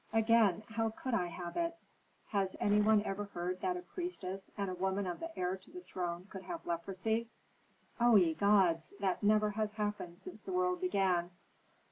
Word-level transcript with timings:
Again, 0.13 0.63
how 0.67 0.89
could 0.89 1.13
I 1.13 1.27
have 1.27 1.55
it; 1.57 1.75
has 2.29 2.55
any 2.59 2.81
one 2.81 3.03
ever 3.03 3.25
heard 3.25 3.61
that 3.61 3.77
a 3.77 3.83
priestess 3.83 4.49
and 4.57 4.67
a 4.67 4.73
woman 4.73 5.05
of 5.05 5.19
the 5.19 5.29
heir 5.37 5.57
to 5.57 5.69
the 5.69 5.81
throne 5.81 6.25
could 6.31 6.41
have 6.41 6.65
leprosy? 6.65 7.29
O 7.99 8.15
ye 8.15 8.33
gods! 8.33 8.95
that 8.99 9.21
never 9.21 9.51
has 9.51 9.73
happened 9.73 10.17
since 10.17 10.41
the 10.41 10.53
world 10.53 10.81
began. 10.81 11.29